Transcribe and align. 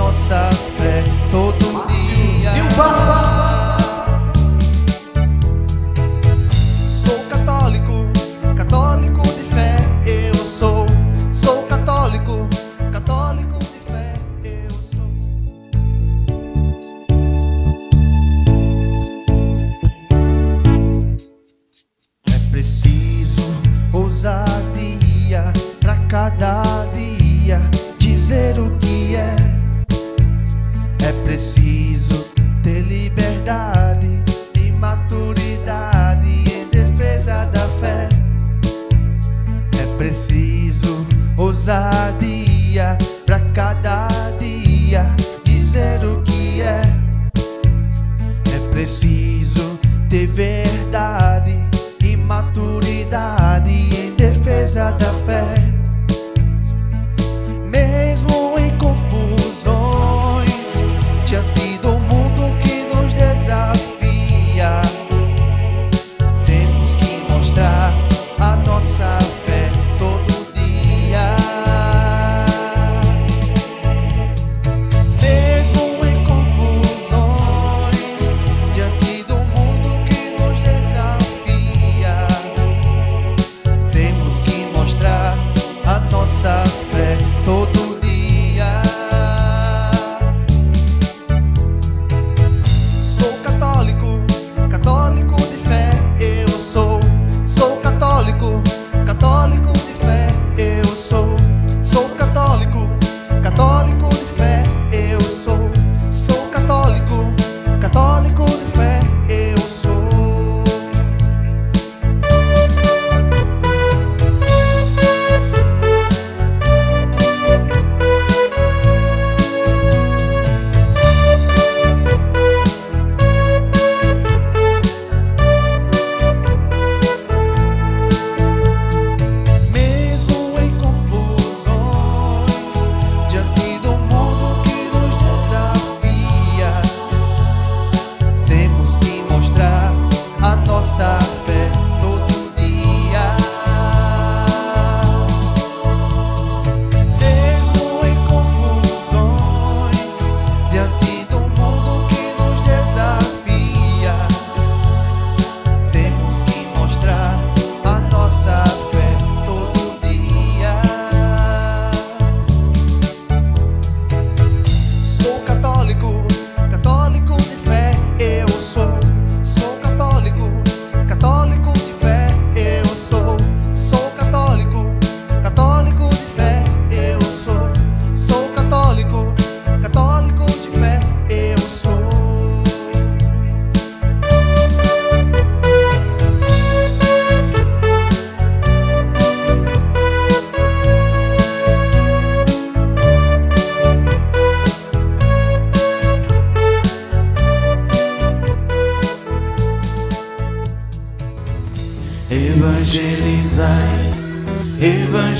Nossa 0.00 0.48
fé 0.78 1.04
todo 1.30 1.69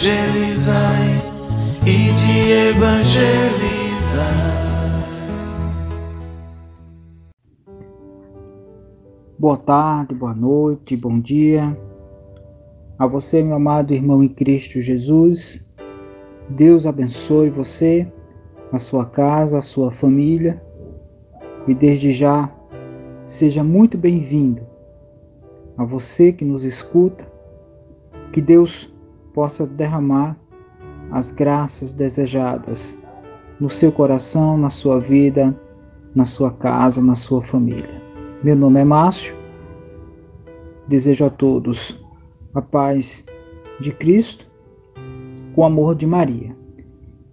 evangelizai 0.01 1.23
e 1.87 2.13
de 2.15 2.53
evangelizar. 2.71 4.25
Boa 9.39 9.59
tarde, 9.59 10.15
boa 10.15 10.35
noite, 10.35 10.97
bom 10.97 11.21
dia. 11.21 11.77
A 12.99 13.07
você, 13.07 13.43
meu 13.43 13.57
amado 13.57 13.93
irmão 13.93 14.25
em 14.25 14.29
Cristo 14.29 14.81
Jesus, 14.81 15.69
Deus 16.49 16.87
abençoe 16.87 17.51
você, 17.51 18.11
a 18.73 18.79
sua 18.79 19.05
casa, 19.05 19.59
a 19.59 19.63
sua 19.63 19.91
família. 19.91 20.63
E 21.69 21.75
desde 21.75 22.11
já, 22.13 22.51
seja 23.27 23.63
muito 23.63 23.99
bem-vindo. 23.99 24.63
A 25.77 25.85
você 25.85 26.33
que 26.33 26.45
nos 26.45 26.65
escuta, 26.65 27.31
que 28.33 28.41
Deus 28.41 28.91
possa 29.41 29.67
derramar 29.67 30.37
as 31.11 31.31
graças 31.31 31.95
desejadas 31.95 32.99
no 33.59 33.71
seu 33.71 33.91
coração, 33.91 34.59
na 34.59 34.69
sua 34.69 35.01
vida, 35.01 35.59
na 36.15 36.27
sua 36.27 36.51
casa, 36.51 37.01
na 37.01 37.15
sua 37.15 37.43
família. 37.43 38.03
Meu 38.45 38.55
nome 38.55 38.81
é 38.81 38.85
Márcio. 38.85 39.35
Desejo 40.89 41.25
a 41.25 41.31
todos 41.31 41.99
a 42.53 42.61
paz 42.61 43.25
de 43.81 43.93
Cristo, 43.93 44.47
o 45.57 45.65
amor 45.65 45.95
de 45.95 46.07
Maria. 46.07 46.55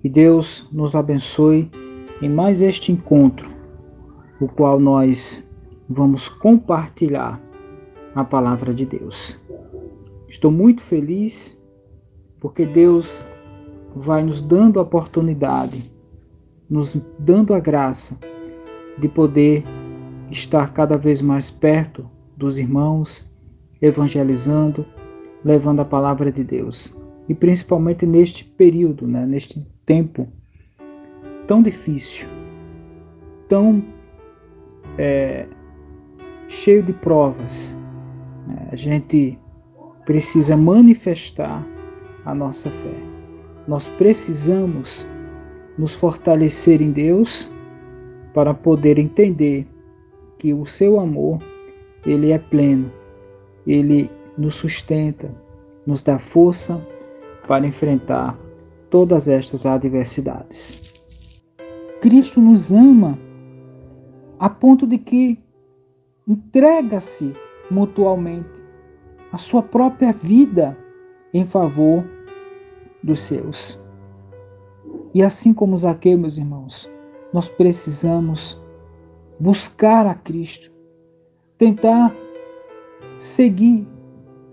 Que 0.01 0.07
Deus 0.07 0.65
nos 0.71 0.95
abençoe 0.95 1.69
em 2.21 2.30
mais 2.30 2.62
este 2.62 2.89
encontro, 2.89 3.51
o 4.39 4.48
qual 4.48 4.80
nós 4.80 5.45
vamos 5.89 6.30
compartilhar 6.30 7.38
a 8.15 8.24
palavra 8.24 8.74
de 8.74 8.86
Deus. 8.86 9.38
Estou 10.30 10.50
muito 10.50 10.81
feliz 10.81 11.57
porque 12.48 12.66
Deus 12.66 13.26
vai 13.94 14.24
nos 14.24 14.42
dando 14.42 14.80
a 14.80 14.84
oportunidade 14.84 15.92
nos 16.70 16.98
dando 17.20 17.54
a 17.54 17.60
graça 17.60 18.18
de 18.98 19.10
poder 19.10 19.66
estar 20.32 20.72
cada 20.72 20.96
vez 20.96 21.22
mais 21.22 21.52
perto 21.52 22.10
dos 22.38 22.58
irmãos, 22.58 23.30
evangelizando, 23.82 24.86
levando 25.44 25.82
a 25.82 25.86
palavra 25.86 26.32
de 26.32 26.42
Deus. 26.42 26.96
E 27.28 27.34
principalmente 27.34 28.06
neste 28.06 28.46
período, 28.46 29.06
né, 29.06 29.26
neste 29.26 29.66
tempo 29.86 30.26
tão 31.48 31.62
difícil, 31.62 32.30
tão 33.50 33.84
é, 34.98 35.46
cheio 36.48 36.82
de 36.82 36.94
provas. 36.94 37.76
Né, 38.48 38.70
a 38.72 38.76
gente 38.78 39.38
precisa 40.06 40.56
manifestar 40.56 41.66
a 42.27 42.35
nossa 42.35 42.69
fé. 42.69 42.94
Nós 43.68 43.88
precisamos 43.97 45.07
nos 45.77 45.94
fortalecer 45.94 46.81
em 46.81 46.91
Deus 46.91 47.50
para 48.33 48.53
poder 48.53 49.00
entender 49.00 49.65
que 50.38 50.53
o 50.53 50.65
seu 50.65 51.00
amor 51.00 51.39
ele 52.06 52.31
é 52.31 52.38
pleno, 52.38 52.91
ele 53.65 54.12
nos 54.38 54.56
sustenta, 54.56 55.33
nos 55.85 56.03
dá 56.03 56.19
força 56.19 56.79
para 57.47 57.65
enfrentar 57.65 58.38
todas 58.89 59.29
estas 59.29 59.65
adversidades. 59.65 60.94
Cristo 62.01 62.41
nos 62.41 62.74
ama 62.74 63.18
a 64.38 64.50
ponto 64.50 64.85
de 64.85 64.97
que 64.97 65.39
entrega-se 66.27 67.31
mutualmente 67.71 68.63
a 69.31 69.38
sua 69.38 69.63
própria 69.63 70.12
vida 70.12 70.77
em 71.33 71.45
favor 71.45 72.03
dos 73.07 73.21
seus. 73.21 73.80
E 75.13 75.24
assim 75.24 75.54
como 75.54 75.77
Zaqueu, 75.77 76.18
meus 76.18 76.38
irmãos, 76.38 76.89
nós 77.33 77.48
precisamos 77.48 78.62
buscar 79.39 80.06
a 80.06 80.13
Cristo, 80.13 80.71
tentar 81.57 82.13
seguir 83.18 83.88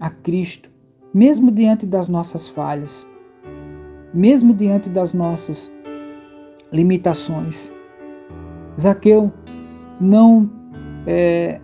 a 0.00 0.08
Cristo, 0.08 0.70
mesmo 1.12 1.50
diante 1.50 1.84
das 1.84 2.08
nossas 2.08 2.48
falhas, 2.48 3.06
mesmo 4.12 4.54
diante 4.54 4.88
das 4.88 5.12
nossas 5.12 5.72
limitações. 6.72 7.72
Zaqueu 8.80 9.32
não 10.00 10.50
é, 11.06 11.60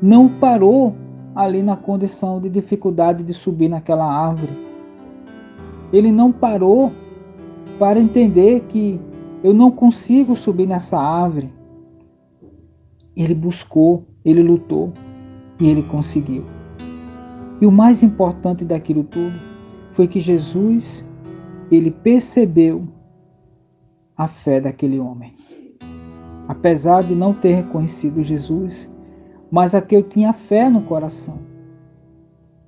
não 0.00 0.28
parou 0.28 0.94
ali 1.34 1.62
na 1.62 1.76
condição 1.76 2.40
de 2.40 2.48
dificuldade 2.48 3.22
de 3.24 3.32
subir 3.32 3.68
naquela 3.68 4.04
árvore. 4.04 4.67
Ele 5.92 6.12
não 6.12 6.30
parou 6.30 6.92
para 7.78 7.98
entender 7.98 8.60
que 8.68 9.00
eu 9.42 9.54
não 9.54 9.70
consigo 9.70 10.34
subir 10.34 10.66
nessa 10.66 10.98
árvore. 10.98 11.50
Ele 13.16 13.34
buscou, 13.34 14.04
ele 14.24 14.42
lutou 14.42 14.92
e 15.60 15.68
ele 15.68 15.82
conseguiu. 15.82 16.44
E 17.60 17.66
o 17.66 17.72
mais 17.72 18.02
importante 18.02 18.64
daquilo 18.64 19.02
tudo 19.04 19.38
foi 19.92 20.06
que 20.06 20.20
Jesus, 20.20 21.08
ele 21.70 21.90
percebeu 21.90 22.86
a 24.16 24.28
fé 24.28 24.60
daquele 24.60 24.98
homem. 24.98 25.34
Apesar 26.46 27.02
de 27.02 27.14
não 27.14 27.32
ter 27.34 27.54
reconhecido 27.54 28.22
Jesus, 28.22 28.90
mas 29.50 29.74
aquele 29.74 30.02
tinha 30.02 30.32
fé 30.32 30.68
no 30.68 30.82
coração. 30.82 31.38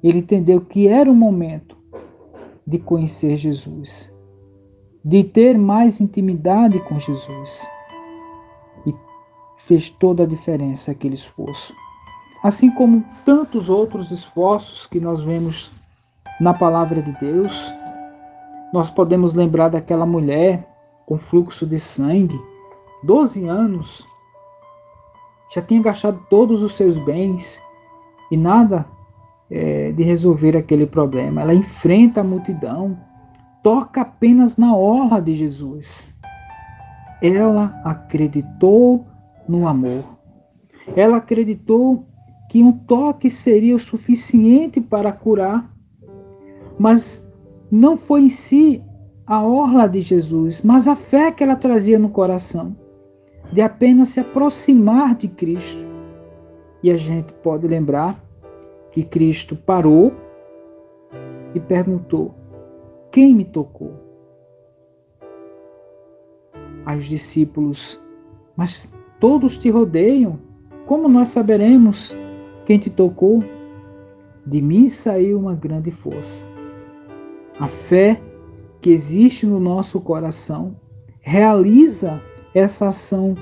Ele 0.03 0.19
entendeu 0.19 0.61
que 0.61 0.89
era 0.89 1.11
o 1.11 1.15
momento 1.15 1.70
de 2.71 2.79
conhecer 2.79 3.37
Jesus, 3.37 4.13
de 5.05 5.25
ter 5.25 5.59
mais 5.59 6.01
intimidade 6.01 6.79
com 6.79 7.01
Jesus. 7.01 7.67
E 8.87 8.95
fez 9.57 9.91
toda 9.91 10.23
a 10.23 10.27
diferença 10.27 10.93
aquele 10.93 11.15
esforço. 11.15 11.75
Assim 12.45 12.71
como 12.71 13.05
tantos 13.25 13.69
outros 13.69 14.13
esforços 14.13 14.87
que 14.87 15.01
nós 15.01 15.21
vemos 15.21 15.73
na 16.41 16.55
palavra 16.55 17.03
de 17.03 17.13
Deus, 17.19 17.75
nós 18.73 18.89
podemos 18.89 19.35
lembrar 19.35 19.69
daquela 19.69 20.07
mulher 20.07 20.65
com 21.07 21.19
fluxo 21.19 21.67
de 21.67 21.77
sangue, 21.77 22.41
12 23.03 23.47
anos, 23.49 24.07
já 25.53 25.61
tinha 25.61 25.83
gastado 25.83 26.25
todos 26.31 26.63
os 26.63 26.77
seus 26.77 26.97
bens 26.99 27.61
e 28.31 28.37
nada 28.37 28.87
é, 29.51 29.93
de 29.93 30.03
resolver 30.03 30.57
aquele 30.57 30.87
problema. 30.87 31.43
Ela 31.43 31.55
enfrenta 31.55 32.21
a 32.21 32.25
multidão, 32.25 32.97
toca 33.63 34.03
apenas 34.03 34.57
na 34.57 34.75
orla 34.75 35.21
de 35.21 35.35
Jesus. 35.35 36.09
Ela 37.23 37.81
acreditou 37.85 39.05
no 39.49 39.67
amor. 39.67 40.05
Ela 40.97 41.17
acreditou 41.17 42.07
que 42.49 42.63
um 42.63 42.73
toque 42.73 43.29
seria 43.29 43.77
o 43.77 43.81
suficiente 43.81 44.81
para 44.81 45.13
curar, 45.13 45.71
mas 46.79 47.27
não 47.71 47.97
foi 47.97 48.23
em 48.23 48.29
si 48.29 48.83
a 49.27 49.43
orla 49.43 49.89
de 49.89 50.01
Jesus, 50.01 50.63
mas 50.63 50.89
a 50.89 50.97
fé 50.97 51.31
que 51.31 51.45
ela 51.45 51.55
trazia 51.55 51.99
no 51.99 52.09
coração 52.09 52.75
de 53.53 53.61
apenas 53.61 54.09
se 54.09 54.21
aproximar 54.21 55.15
de 55.15 55.29
Cristo. 55.29 55.85
E 56.83 56.91
a 56.91 56.97
gente 56.97 57.33
pode 57.35 57.67
lembrar 57.67 58.21
que 58.93 59.03
Cristo 59.03 59.57
parou 59.57 60.13
e 61.55 61.61
perguntou: 61.61 62.35
Quem 63.11 63.35
me 63.35 63.45
tocou? 63.45 63.93
Aí 66.85 66.99
os 66.99 67.05
discípulos, 67.05 68.01
mas 68.57 68.91
todos 69.19 69.59
te 69.59 69.71
rodeiam, 69.71 70.39
como 70.87 71.09
nós 71.09 71.29
saberemos 71.29 72.15
quem 72.67 72.79
te 72.79 72.91
tocou? 72.91 73.45
De 74.47 74.63
mim 74.63 74.89
saiu 74.89 75.39
uma 75.39 75.55
grande 75.55 75.91
força. 75.91 76.45
A 77.59 77.69
fé 77.69 78.21
que 78.81 78.91
existe 78.91 79.47
no 79.47 79.61
nosso 79.61 80.01
coração 80.01 80.75
realiza 81.21 82.21
essa 82.55 82.89
ação 82.89 83.35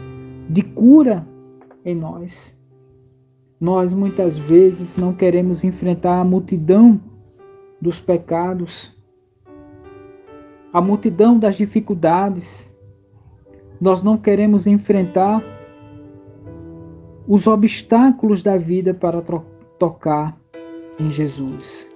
de 0.48 0.62
cura 0.62 1.26
em 1.84 1.94
nós. 1.94 2.57
Nós 3.60 3.92
muitas 3.92 4.38
vezes 4.38 4.96
não 4.96 5.12
queremos 5.12 5.64
enfrentar 5.64 6.20
a 6.20 6.24
multidão 6.24 7.00
dos 7.80 7.98
pecados, 7.98 8.96
a 10.72 10.80
multidão 10.80 11.38
das 11.38 11.56
dificuldades. 11.56 12.68
Nós 13.80 14.02
não 14.02 14.16
queremos 14.16 14.66
enfrentar 14.66 15.42
os 17.26 17.46
obstáculos 17.46 18.42
da 18.42 18.56
vida 18.56 18.94
para 18.94 19.20
tocar 19.78 20.38
em 20.98 21.10
Jesus. 21.10 21.88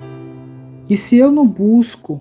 E 0.89 0.97
se 0.97 1.17
eu 1.17 1.31
não 1.31 1.47
busco 1.47 2.21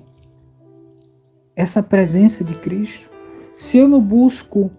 essa 1.55 1.81
presença 1.83 2.43
de 2.43 2.55
Cristo, 2.55 3.09
se 3.57 3.77
eu 3.77 3.87
não 3.87 4.01
busco 4.01 4.71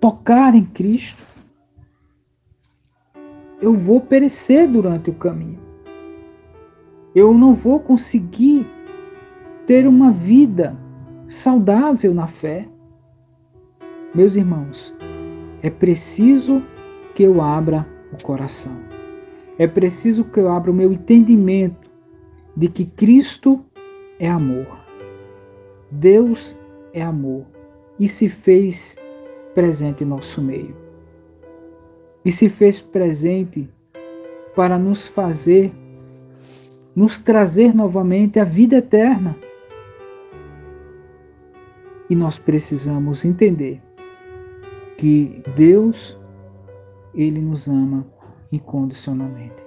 tocar 0.00 0.54
em 0.54 0.64
Cristo, 0.64 1.31
eu 3.62 3.74
vou 3.74 4.00
perecer 4.00 4.68
durante 4.68 5.08
o 5.08 5.14
caminho. 5.14 5.60
Eu 7.14 7.32
não 7.32 7.54
vou 7.54 7.78
conseguir 7.78 8.66
ter 9.66 9.86
uma 9.86 10.10
vida 10.10 10.76
saudável 11.28 12.12
na 12.12 12.26
fé. 12.26 12.66
Meus 14.12 14.34
irmãos, 14.34 14.92
é 15.62 15.70
preciso 15.70 16.60
que 17.14 17.22
eu 17.22 17.40
abra 17.40 17.86
o 18.12 18.22
coração. 18.24 18.76
É 19.58 19.68
preciso 19.68 20.24
que 20.24 20.40
eu 20.40 20.50
abra 20.50 20.72
o 20.72 20.74
meu 20.74 20.92
entendimento 20.92 21.88
de 22.56 22.66
que 22.68 22.84
Cristo 22.84 23.64
é 24.18 24.28
amor. 24.28 24.66
Deus 25.88 26.58
é 26.92 27.00
amor 27.00 27.44
e 28.00 28.08
se 28.08 28.28
fez 28.28 28.96
presente 29.54 30.02
em 30.02 30.06
nosso 30.06 30.42
meio. 30.42 30.81
E 32.24 32.30
se 32.30 32.48
fez 32.48 32.80
presente 32.80 33.68
para 34.54 34.78
nos 34.78 35.06
fazer, 35.06 35.72
nos 36.94 37.18
trazer 37.18 37.74
novamente 37.74 38.38
a 38.38 38.44
vida 38.44 38.76
eterna. 38.76 39.36
E 42.08 42.14
nós 42.14 42.38
precisamos 42.38 43.24
entender 43.24 43.80
que 44.96 45.42
Deus, 45.56 46.16
Ele 47.14 47.40
nos 47.40 47.66
ama 47.66 48.06
incondicionalmente. 48.52 49.62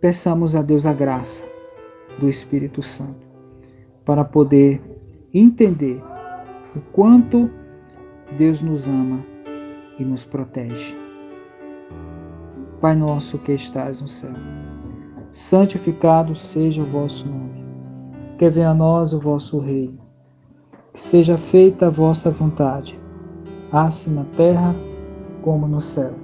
Peçamos 0.00 0.54
a 0.54 0.60
Deus 0.60 0.84
a 0.84 0.92
graça 0.92 1.42
do 2.18 2.28
Espírito 2.28 2.82
Santo 2.82 3.26
para 4.04 4.22
poder 4.22 4.80
entender 5.32 6.00
o 6.76 6.80
quanto 6.92 7.50
Deus 8.36 8.60
nos 8.60 8.88
ama 8.88 9.20
e 9.96 10.04
nos 10.04 10.24
protege. 10.24 10.96
Pai 12.80 12.96
nosso 12.96 13.38
que 13.38 13.52
estás 13.52 14.02
no 14.02 14.08
céu, 14.08 14.34
santificado 15.30 16.34
seja 16.34 16.82
o 16.82 16.86
vosso 16.86 17.28
nome. 17.28 17.64
que 18.36 18.50
venha 18.50 18.70
a 18.70 18.74
nós 18.74 19.12
o 19.14 19.20
vosso 19.20 19.60
reino. 19.60 20.00
Que 20.92 21.00
seja 21.00 21.38
feita 21.38 21.86
a 21.86 21.90
vossa 21.90 22.28
vontade, 22.30 22.98
assim 23.70 24.12
na 24.12 24.24
terra 24.36 24.74
como 25.42 25.68
no 25.68 25.80
céu. 25.80 26.14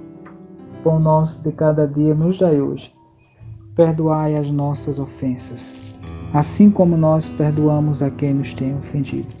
Pão 0.83 0.99
nosso 0.99 1.41
de 1.41 1.53
cada 1.53 1.87
dia 1.87 2.13
nos 2.13 2.37
dai 2.37 2.59
hoje. 2.59 2.93
Perdoai 3.73 4.35
as 4.35 4.51
nossas 4.51 4.99
ofensas, 4.99 5.73
assim 6.33 6.69
como 6.69 6.97
nós 6.97 7.29
perdoamos 7.29 8.01
a 8.01 8.11
quem 8.11 8.33
nos 8.33 8.53
tem 8.53 8.75
ofendido. 8.75 9.40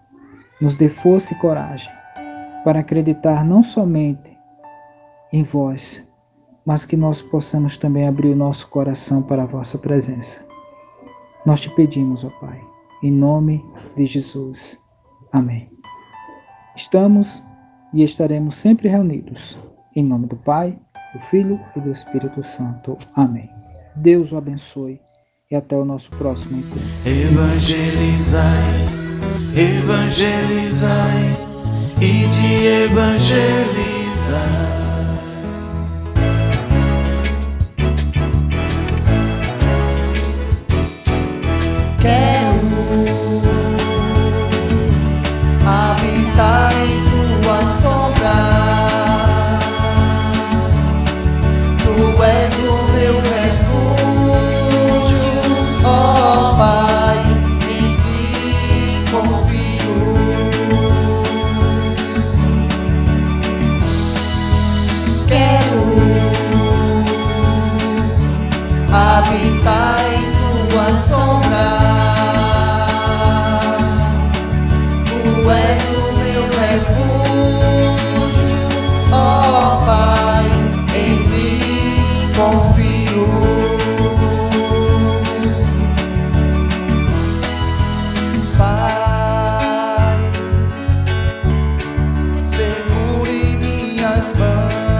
Nos 0.61 0.77
dê 0.77 0.87
força 0.87 1.33
e 1.33 1.37
coragem 1.37 1.91
para 2.63 2.79
acreditar 2.79 3.43
não 3.43 3.63
somente 3.63 4.37
em 5.33 5.43
vós, 5.43 6.05
mas 6.65 6.85
que 6.85 6.95
nós 6.95 7.21
possamos 7.21 7.77
também 7.77 8.07
abrir 8.07 8.29
o 8.29 8.35
nosso 8.35 8.67
coração 8.69 9.23
para 9.23 9.43
a 9.43 9.47
vossa 9.47 9.77
presença. 9.77 10.45
Nós 11.45 11.59
te 11.61 11.69
pedimos, 11.71 12.23
ó 12.23 12.29
Pai 12.39 12.71
em 13.01 13.11
nome 13.11 13.63
de 13.95 14.05
Jesus. 14.05 14.79
Amém. 15.31 15.69
Estamos 16.75 17.43
e 17.93 18.03
estaremos 18.03 18.55
sempre 18.55 18.87
reunidos. 18.87 19.57
Em 19.95 20.03
nome 20.03 20.27
do 20.27 20.35
Pai, 20.37 20.77
do 21.13 21.19
Filho 21.29 21.59
e 21.75 21.79
do 21.79 21.91
Espírito 21.91 22.43
Santo. 22.43 22.97
Amém. 23.15 23.49
Deus 23.95 24.31
o 24.31 24.37
abençoe 24.37 25.01
e 25.49 25.55
até 25.55 25.75
o 25.75 25.83
nosso 25.83 26.11
próximo 26.11 26.59
encontro. 26.59 26.81
Evangelizai, 27.05 28.49
evangelizai 29.55 31.37
e 31.99 32.27
de 32.27 32.67
evangelizar. 32.85 34.70
husband. 94.21 94.90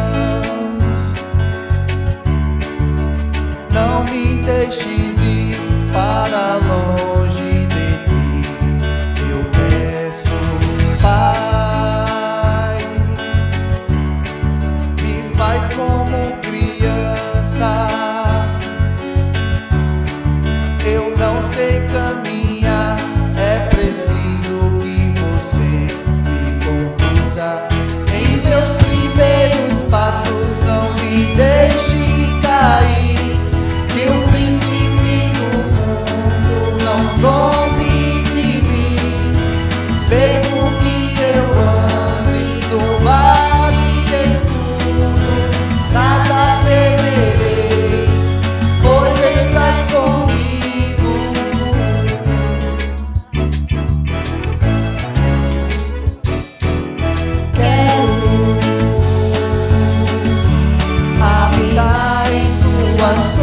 más. 63.16 63.41